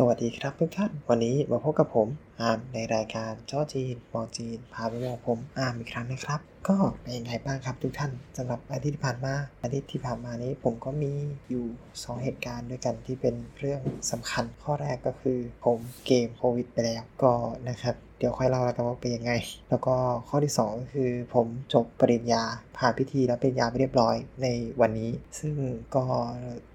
[0.00, 2.08] สวัสดีครับทุกท่าน วันนี้มาพบกับผม
[2.40, 11.12] อาร์มในรายการจ้อจีนมองจีน พาไปมองผมอาร์มอีกครั้งนะครับ ก็เป็นยังไงบ้างครับทุกท่านสำหรับอาทิตย์ที่ผ่านมาอาทิตย์ที่ผ่านมานี้ผมก็มี
[11.50, 13.80] อยู่ 2 เหตุการณ์ด้วยกันที่เป็นเรื่อง
[14.10, 17.32] สำคัญข้อแรกก็คือผมเกมโควิดไปแล้วก็
[17.68, 19.32] นะครับ เดี๋ยวค่อยเล่าแล้วกันว่าเป็นยังไง
[19.70, 19.94] แล้วก็
[20.28, 22.42] ข้อที่ 2 คือผมจบปริญญา
[22.78, 24.46] ผ่านพิธีรับปริญญาไปเรียบร้อยใน
[24.80, 25.54] วันนี้ ซึ่ง
[25.96, 26.04] ก็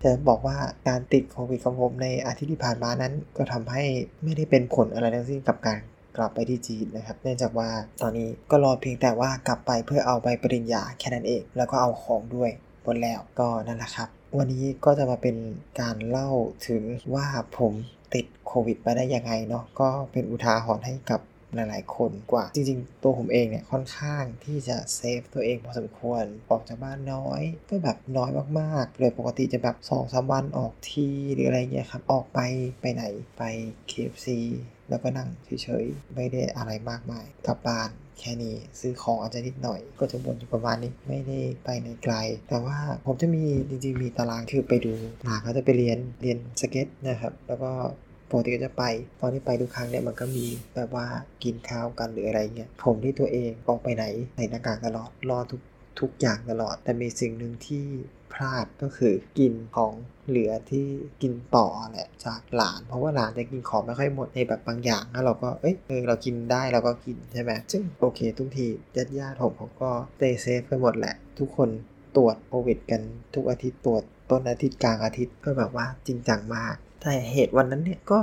[0.03, 3.83] จะบอกว่าการติดโควิดของผมในอาทิตย์ที่ผ่านมานั้น ก็ทำให้
[4.23, 5.79] ไม่ได้เป็นผลอะไรทั้งสิ้นกับการ
[6.17, 7.69] กลับไปที่จีนนะครับ เนื่องจากว่า
[8.01, 12.51] ตอนนี้ก็รอเพียงแต่ว่ากลับไปเพื่อเอาใบปริญญาแค่นั้นเอง แล้วก็เอาของด้วย
[12.83, 15.35] หมดแล้วก็นั่นแหละครับ วันนี้ก็จะมาเป็น
[15.79, 16.29] การเล่า
[16.67, 16.81] ถึง
[17.13, 17.25] ว่า
[17.57, 17.73] ผม
[18.13, 21.21] ติดโควิดไปได้ยังไงเนาะก็เป็นอุทาหรณ์ให้กับ
[21.55, 32.39] หลายๆ คนกว่า จริง ๆ ตัวผมเองเนี่ยค่อนข้างที่จะเซฟตัวเองพอสมควรออกจากบ้านน้อยก็แบบน้อยมากๆเลยปกติจะแบบ2อสวันออกทีหรืออะไรเงี้ยครับออกไป
[32.81, 33.03] ไปไหน
[33.37, 33.43] ไป
[33.89, 34.27] KFC
[34.89, 42.15] แล้วก็นั่งเฉยๆไม่ได้อะไรมากมายกลับบ้านแค่นี้ซื้อของอาจจะนิดหน่อย ก็จะวนอยู่ประมาณนี้ไม่ได้ไปในไกล
[42.49, 47.71] แต่ว่าผมจะมีจริงๆมีตารางคือไปดูหลานเขาจะไปเรียนเรียนสเก็ตนะครับ แล้วก็
[48.31, 48.83] ปกติก็จะไป
[49.21, 51.07] ตอนที่ไปทุกครั้งเนี่ยมันก็มีแบบว่า
[51.43, 55.61] กินข้าวกันหรืออะไรเงี้ยผมที่ตัวเองออกไปไหนใส่หน้ากากตลอดรอทุก
[55.99, 57.85] ทุกอย่างตลอด แต่มีสิ่งหนึ่งที่
[58.33, 59.93] พลาดก็คือกินของ
[60.27, 60.87] เหลือที่
[61.21, 71.69] กินต่อแหละจากหลาน เพราะว่าหลานจะกินของไม่ค่อยหมดในแบบบางอย่างแล้วเราก็เอ้ยเออเรากินได้เราก็กินใช่ไหมซึ่งโอเค ทุกทีญาติญาติผมเขาก็เตเซฟไปหมดแหละ ทุกคน
[72.15, 73.01] ตรวจโควิดกัน
[73.35, 78.19] ทุกอาทิตย์ตรวจต้นอาทิตย์กลางอาทิตย์ก็แบบว่าจริงจังมาก แต่เหตุวันนั้นเนี่ยก็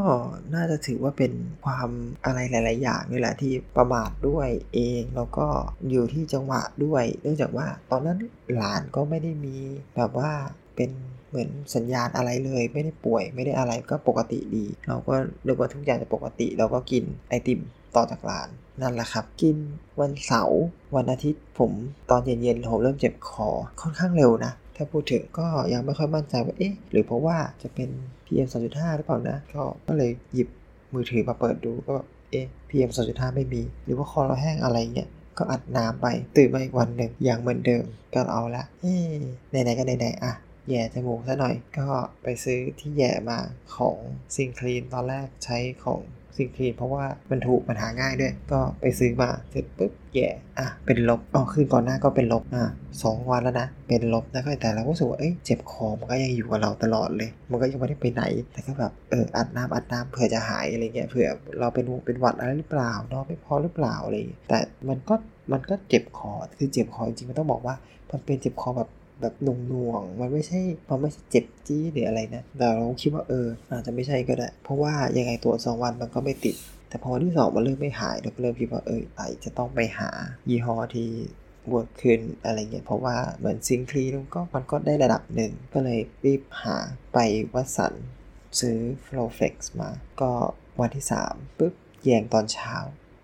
[0.55, 1.33] น่าจะถือว่าเป็น
[1.65, 1.89] ความ
[2.25, 5.47] อะไรหลาย ๆ อย่างนี่แหละที่ประมาทด้วยเองแล้วก็
[5.91, 8.19] อยู่ที่จังหวะด้วย เนื่องจากว่าตอนนั้น
[8.55, 9.56] หลานก็ไม่ได้มี
[9.97, 10.31] แบบว่า
[10.77, 10.91] เป็น
[11.28, 15.15] เหมือนสัญญาณอะไรเลย ไม่ได้ป่วยไม่ได้อะไรก็ปกติดี เราก็
[15.45, 17.60] เรียกว่าทุกอย่างจะปกติ เราก็กินไอติม
[17.97, 18.49] ต่อจากหลาน
[18.83, 19.56] นั่นแหละครับ กิน
[20.00, 20.60] วันเสาร์
[20.97, 21.72] วันอาทิตย์ผม
[22.10, 23.49] ตอนเย็นๆผมเริ่มเจ็บคอ
[23.81, 27.91] ค่อนข้างเร็วนะ ถ้าพูดถึงก็ยังไม่ค่อยมั่นใจว่าเอ๊ะหรือเพราะว่าจะเป็น
[28.27, 30.49] PM 2.5 หรือเปล่านะ ก็ก็เลยหยิบ
[30.94, 31.97] มือถือมาเปิดดูก็
[32.31, 35.09] เอ๊ะ PM 2.5 ไม่มี หรือว่าคอเราแห้งอะไรเงี้ย
[35.39, 36.06] ก็อัดน้ำไป
[36.37, 37.84] ตื่นมาอีกวันหนึ่งอย่างเหมือนเดิม
[38.15, 39.19] ก็เอาละเอ๊ะ
[39.50, 40.33] ไหนๆก็ไหนๆอะ
[40.69, 41.89] แย่จมูกซะหน่อย ก็
[42.22, 43.39] ไปซื้อที่แย่มา
[43.77, 43.99] ของ
[44.34, 46.00] ซิงคลีนตอนแรกใช้ของ
[46.38, 50.28] ซิงคลีเพราะว่ามันถูกมันหาง่ายด้วย ก็ไปซื้อมาเสร็จปุ๊บแย่
[50.59, 52.65] อะ เป็นลบอ๋อคืนก่อนหน้าก็เป็นลบ อะ
[53.03, 58.22] สองวันแล้วนะ เป็นลบแล้วก็แต่เราก็รู้สึกว่า เอ้ย เจ็บคอ มันก็ยังอยู่กับเราตลอดเลย มันก็ยังไม่ได้ไปไหน
[58.53, 61.28] แต่ก็แบบ เออ อัดน้ำอัดน้ำเผื่อจะหายอะไรเงี้ย เผื่อ
[61.60, 64.16] เราเป็นเป็นหวัดอะไรหรือเปล่า นอนไม่พอหรือเปล่าอะไร
[64.48, 65.15] แต่มันก็
[65.53, 67.75] มันก็เจ็บคอ คือเจ็บคอจริงๆ มันต้องบอกว่า
[68.10, 68.88] มันเป็นเจ็บคอแบบ
[69.21, 76.56] แบบหน่วงๆมันไม่ใช่มันไม่ใช่เจ็บจี้หรืออะไรนะแต่เราคิดว่าเออ อาจจะไม่ใช่ก็ได้ เพราะว่ายังไงตัวสองวันมันก็ไม่ติด
[76.89, 80.11] แต่พอวันที่สองมันเริ่มไม่หายเราก็เริ่มคิดว่าเออไอจะต้องไปหา
[80.49, 81.11] ยี่ห้อที่
[81.69, 86.77] เวิร์กขึ้นอะไรเงี้ยเพราะว่าเหมือนซิงคลีนก็มันก็ได้ระดับหนึ่งก็เลยรีบหา
[87.12, 87.19] ไป
[87.55, 87.95] วัสัน
[88.61, 89.91] ซื้อ Flowflex มา
[90.21, 90.33] ก็
[90.81, 91.75] วันที่3ปุ๊บ
[92.05, 92.75] แยงตอนเช้า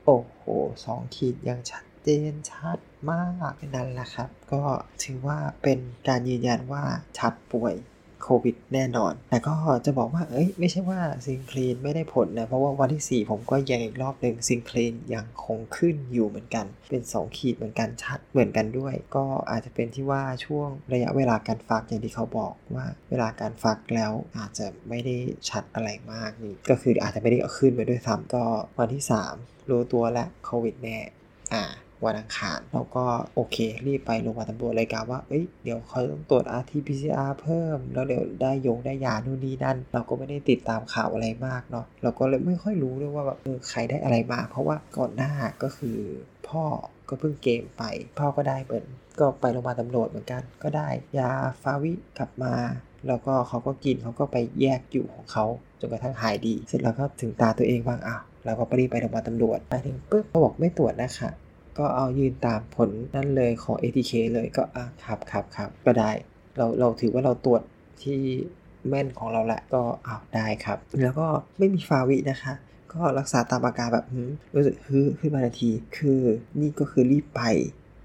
[0.04, 0.41] โอ้โห
[0.84, 2.78] สองขีดยังชัดเจนชัด
[3.12, 4.62] มากนั่นแหละครับ ก็
[5.03, 5.78] ถือว่าเป็น
[6.09, 6.84] การยืนยันว่า
[7.19, 7.75] ชัดป่วย
[8.22, 9.54] โควิดแน่นอน แต่ก็
[9.87, 25.16] จะบอกว่า เอ้ย ไม่ใช่ว่าซิงคลีนไม่ได้ผลนะ เพราะว่าวันที่ 4 ผมก็ยังอีกรอบหนึ่งซิงคลีนยังคงขึ้นอยู่เหมือนกัน เป็น 2 ขีดเหมือนกันชัดเหมือนกันด้วย ก็อาจจะเป็นที่ว่าช่วงระยะเวลาการฟักอย่างที่เขาบอกว่าเวลาการฟักแล้วอาจจะไม่ได้
[25.50, 28.44] ชัดอะไรมากนี่ ก็คืออาจจะไม่ได้ขึ้นไปด้วยซ้ำก็
[28.78, 29.04] วันที่
[29.36, 30.98] 3 รู้ตัวแล้วโควิดแน่
[31.54, 31.65] อ่า
[32.06, 33.04] วันอังคารเราก็
[33.34, 33.56] โอเค
[33.87, 45.98] รีบไปโรงพยาบาลตำรวจเลยกาว่าเอ้ยเดี๋ยวเขาต้องตรวจ RT-PCR เพิ่ม แล้วเดี๋ยวได้ยงได้ยานู่นนี่นั่น เราก็ไม่ได้ติดตามข่าวอะไรมากเนาะเราก็เลยไม่ค่อยรู้ด้วยว่าแบบเออใครได้อะไรมา เพราะว่าก่อนหน้าก็คือ
[46.48, 46.65] พ่อ
[47.09, 47.83] ก็เพิ่งเกมไป
[48.18, 48.83] พ่อก็ได้เปิด
[49.21, 51.30] ก็ไปโรงพยาบาลตำรวจเหมือนกัน ก็ได้ยา
[51.62, 52.54] ฟาวิกลับมา
[53.09, 55.45] แล้วก็เขาก็กินเขาก็ไปแยกอยู่ของเขา
[55.80, 61.30] จนกระทั่งหายดี เสร็จแล้วก็ถึงตาตัวเองบ้างอ้าวเราก็ไปรีบไปโรงพยาบาลตำรวจไปถึงปุ๊บเขาบอกไม่ตรวจนะคะ
[61.78, 66.10] ก็เอายืนตามผลนั่นเลยของ ATK เลยก็อะครับครับครับก็ได้
[66.56, 67.62] เราเราถือว่าเราตรวจ
[68.03, 68.21] ที่
[68.88, 71.26] แม่นของเราแหละก็อ้าวได้ครับ แล้วก็
[71.59, 72.53] ไม่มีฟาวินะคะ
[72.92, 74.06] ก็รักษาตามอาการแบบ
[74.54, 76.21] รู้สึกฮึขึ้นมาทันที คือ
[76.60, 77.42] นี่ก็คือรีบไป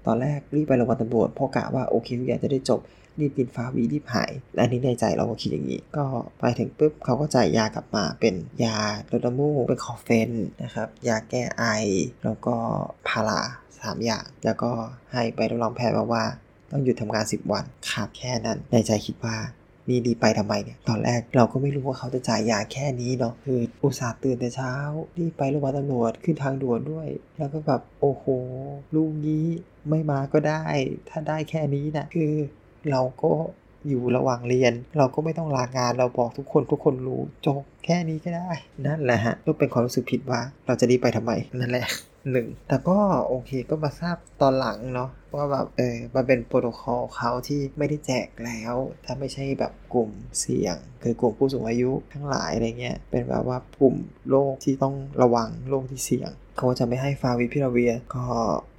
[0.06, 2.80] ตอนแรกรีบไปโรงพยาบาลตำรวจเพราะกะว่าโอเคทุกอย่างจะได้จบ
[3.20, 4.30] รีบกินฟาวีรีบหาย
[4.60, 6.06] อันนี้ในใจเราก็คิดอย่างนี้ ก็
[6.38, 8.34] ไปถึงปุ๊บเขาก็จ่ายยากลับมาเป็น
[8.64, 8.78] ยา
[9.10, 10.30] ลดน้ำมูกเป็นคอเฟน
[10.62, 11.64] นะครับยาแก้ไอ
[12.24, 12.56] แล้วก็
[13.08, 13.40] พารา
[13.80, 14.70] สามอย่าง แล้วก็
[15.12, 16.24] ให้ไปรับรองแพทย์มาว่า
[16.70, 19.36] ต้องหยุดทำงาน 10 วันครับแค่นั้น ในใจคิดว่า
[19.88, 24.72] นี่รีไปทำไมเนี่ย ตอนแรกเราก็ไม่รู้ว่าเขาจะจ่ายยาแค่นี้เนาะ คืออุตส่าห์ตื่นแต่เช้า
[25.18, 27.08] รีบไปโรงพยาบาลตำรวจขึ้นทางด่วนด้วย
[27.38, 28.24] แล้วก็แบบโอ้โห
[28.94, 29.44] ลูกนี้
[29.88, 30.64] ไม่มาก็ได้
[31.08, 32.34] ถ้าได้แค่นี้นะคือ
[32.90, 33.32] เราก็
[33.88, 38.50] อยู่ระหว่างเรียน เราก็ไม่ต้องลางานเราบอกทุกคนทุกคนรู้จบแค่นี้ก็ได้
[38.86, 41.86] นั่นแหละฮะก็เป็นความรู้สึกผิดว่า เราจะรีบไปทำไมนั่นแหละ
[42.30, 42.98] หนึ่งแต่ก็
[43.28, 48.74] โอเคก็มาทราบตอนหลังเนาะว่าแบบเออมันเป็นโปรโตคอลเขาที่ไม่ได้แจกแล้ว
[49.04, 50.10] ถ้าไม่ใช่แบบกลุ่ม
[50.40, 53.96] เสี่ยง คือกลุ่มผู้สูงอายุทั้งหลายอะไรเงี้ยเป็นแบบว่ากลุ่ม
[54.30, 58.24] โรคที่ต้องระวังโรคที่เสี่ยง เขาจะไม่ให้ฟาวิพิราเวียก็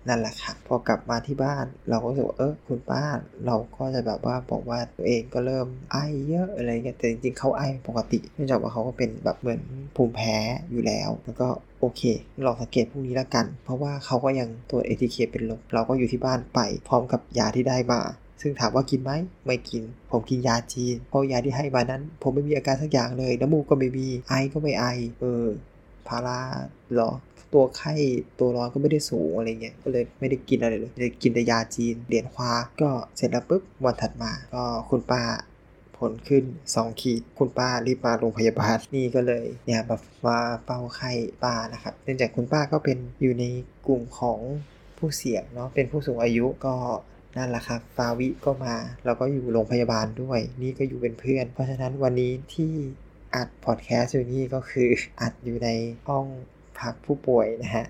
[0.07, 3.03] นั่นแหละค่ะ พอกลับมาที่บ้าน เราก็รู้สึกว่าเออคุณป้า
[3.45, 9.61] เราก็จะแบบว่าบอกว่าตัวเองก็เริ่มไอเยอะอะไรเงี้ยแต่จริงๆเขาไอปกติเนื่องจากว่าเขาก็เป็นแบบเหมือน
[9.95, 10.37] ภูมิแพ้
[10.71, 11.47] อยู่แล้วแล้วก็
[11.79, 12.01] โอเค
[12.45, 18.01] ลองสังเกตพวกนี้ละกัน เพราะว่าเขาก็ยังตัว ATK เป็นลบเราก็อยู่ที่บ้านไป พร้อมกับยาที่ได้มา
[18.41, 19.11] ซึ่งถามว่ากินไหม
[19.45, 24.85] ไม่กิน ผมกินยาจีนเพราะยาที่ให้มานั้น ผมไม่มีอาการสักอย่างเลยน้ำมูกก็ไม่มีไอก็ไม่ไอ
[25.19, 25.45] เออ
[26.07, 26.39] พารา
[26.95, 27.11] หรอ
[27.53, 27.93] ตัวไข้
[28.39, 35.21] ตัวร้อนก็ไม่ได้สูงอะไรเงี้ยก็เลยไม่ได้กินอะไรเลยเลยกินแต่ยาจีนเหรียญควาก็เสร็จแล้วปุ๊บวันถัดมา ก็คุณป้า
[35.97, 36.43] ผลขึ้น
[36.73, 41.11] 2 ขีดคุณป้ารีบมาโรงพยาบาลนี่ก็เลยเนี่ยมามาเฝ้าไข้
[41.43, 43.45] ป้านะครับเนื่องจากคุณป้าก็เป็นอยู่ใน
[43.87, 44.39] กลุ่มของ
[44.97, 46.75] ผู้เสี่ยงเนาะเป็นผู้สูงอายุก็
[47.37, 48.75] นั่นแหละครับฟาวิก็มา
[49.05, 52.73] แล้วก็อยู่โรงพยาบาลด้วย นี่ก็อยู่เป็นเพื่อน เพราะฉะนั้นวันนี้ที่
[53.35, 54.89] อัดพอดแคสต์อยู่นี่ก็คือ
[55.21, 55.69] อัดอยู่ใน
[56.07, 56.25] ห้อง
[56.81, 57.85] พักผู้ป่วยนะฮะ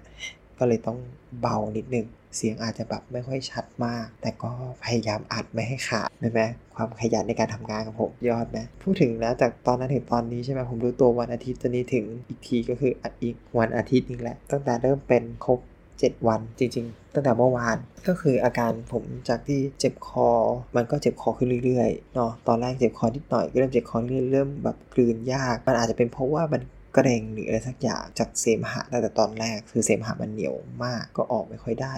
[0.58, 0.98] ก็เลยต้อง
[1.42, 2.08] เบานิดนึง
[2.38, 4.52] เสียงอาจจะแบบไม่ค่อยชัดมาก แต่ก็
[4.84, 6.42] พยายามอัดไม่ให้ขาดใช่ไหม
[6.76, 15.60] ความขยันในการทำงานของผมยอดนะ พูดถึงแล้วจากตอนนั้นถึงตอนนี้ใช่ไหมผมรู้ตัววันอาทิตย์ตอนนี้ถึงอีกทีก็คืออัดอีกวันอาทิตย์นึงแหละ ตั้งแต่เริ่มเป็นครบ
[15.92, 17.78] 7 วันจริงๆ ตั้งแต่เมื่อวาน
[18.08, 20.30] ก็คืออาการผมจากที่เจ็บคอ
[20.76, 26.62] มันก็เจ็บคอขึ้นเรื่อยๆเนาะตอนแรกเจ็บคอนิดหน่อยก็เริ่มเจ็บคอเรื่อยๆเริ่มแบบกลืนยาก มันอาจจะเป็นเพราะว่ามัน
[26.98, 31.96] กรงหรืออะไรสักอย่างจากเสมหะตั้งแต่ตอนแรก คือเสมหะมันเหนียวมากก็ออกไม่ค่อยได้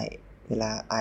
[0.48, 0.96] เวลาไอ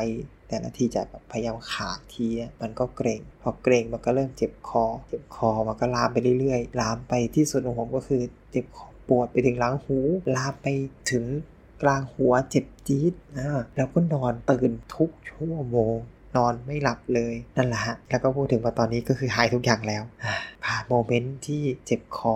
[0.49, 2.27] แต่ละทีจะแบบพยายามขาดที
[2.61, 9.97] มันก็เกรงพอเกรงมันก็เริ่มเจ็บคอ เจ็บคอมันก็ลามไปเรื่อยๆลามไปที่สุดของผมก็คือเจ็บคอปวดไปถึงหลังหู
[10.35, 10.67] ลามไป
[11.11, 11.25] ถึง
[11.81, 15.97] กลางหัวเจ็บจี๊ดนะแล้วก็นอนตื่นทุกชั่วโมง
[16.35, 20.03] นอนไม่หลับเลยนั่นแหละฮะแล้วก็พูดถึงว่าตอนนี้ก็คือหายทุกอย่างแล้ว
[20.65, 22.35] ผ่านโมเมนต์ที่เจ็บคอ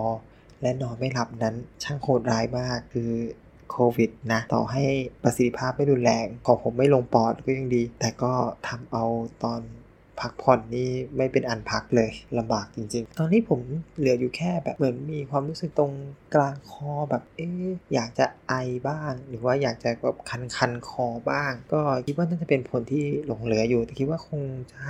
[0.62, 3.10] และนอนไม่หลับนั้นช่างโหดร้ายมากคือ
[3.70, 4.84] โควิดนะต่อให้
[5.22, 8.32] ประสิทธิภาพไม่รุนแรงของผมไม่ลงปอดก็ยังดี แต่ก็
[8.68, 9.04] ทำเอา
[9.44, 9.60] ตอน
[10.20, 13.60] พักผ่อนนี่ไม่เป็นอันพักเลยลำบากจริง ๆ ตอนนี้ผม
[13.98, 15.92] เหลืออยู่แค่แบบเหมือนมีความรู้สึกตรง
[16.34, 17.50] กลางคอแบบเอ๊
[17.94, 18.54] อยากจะไอ
[18.88, 24.80] บ้าง หรือว่าอยากจะแบบคันคันคอบ้าง ก็คิดว่าน่าจะเป็นผลที่หลงเหลืออยู่แต่คิดว่าคงจะ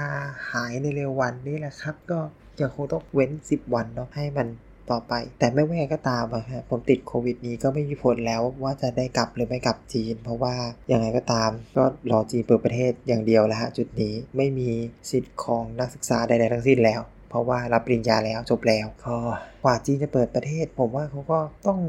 [0.50, 2.18] หายในเร็ววันนี่แหละครับ ก็
[2.60, 4.48] ยังคงต้องเว้น 10 วันเนาะให้มัน
[4.92, 10.54] ต่อไป แต่ไม่ว่าก็ตามอะฮะผมติดโควิดนี้ก็ไม่มีผลแล้วว่าจะได้กลับหรือไม่กลับจีน เพราะว่า
[10.92, 14.70] ยังไงก็ตามก็รอจีนเปิดประเทศอย่างเดียวแล้วฮะจุดนี้ไม่มี
[15.10, 17.00] สิทธิ์ของนักศึกษาใดๆทั้งสิ้นแล้ว
[17.30, 19.16] เพราะว่ารับปริญญาแล้วจบแล้วก็
[19.64, 21.80] กว่าจีนจะเปิดประเทศ ผมว่าเขาก็ต้อง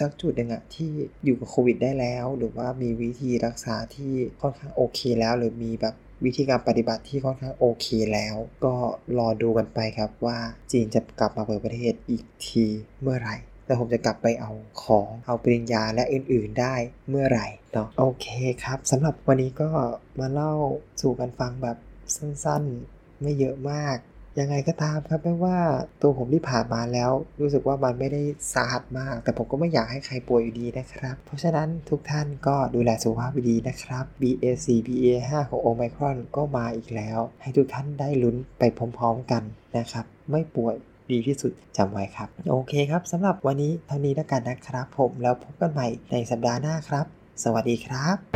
[0.00, 0.90] สักจุดหนึ่งอะที่
[1.24, 5.94] อยู่กับโควิดได้แล้ว หรือว่ามีวิธีรักษาที่ค่อนข้างโอเคแล้ว หรือมีแบบ
[6.24, 8.74] วิธีการปฏิบัติที่ค่อนข้างโอเคแล้ว ก็
[9.18, 10.38] รอดูกันไปครับว่า
[10.72, 12.64] จีนจะกลับมาเปิดประเทศอีกที
[13.02, 14.50] เมื่อไหร่แล้วผมจะกลับไปเอา
[14.82, 16.74] ของเอาปริญญาและอื่นๆได้
[17.08, 18.26] เมื่อไหร่เนาะโอเค
[18.64, 19.68] ครับสำหรับวันนี้ก็
[20.20, 20.52] มาเล่า
[21.00, 21.76] สู่กันฟังแบบ
[22.16, 23.96] สั้นๆ ไม่เยอะมาก
[24.40, 25.58] ยังไงก็ตามครับไม่ว่า
[26.02, 28.22] ตัวผมที่ผ่านมาแล้ว รู้สึกว่ามันไม่ได้
[28.54, 38.62] สาหัสมาก แต่ผมก็ไม่อยากให้ใครป่วยอยู่ดีนะครับ เพราะฉะนั้นทุกท่านก็ดูแลสุขภาพดีนะครับ BA4 BA5 ของโอไมครอนก็มาอีกแล้ว ให้ทุกท่านได้ลุ้นไป
[38.96, 39.42] พร้อมๆกัน
[39.76, 40.74] นะครับ ไม่ป่วย
[41.10, 47.06] ดีที่สุดจำไว้ครับ โอเคครับสำหรับวันนี้เท่านี้แล้วกันนะครับ ผมแล้วพบกันใหม่ในสัปดาห์หน้าครับ
[47.44, 48.35] สวัสดีครับ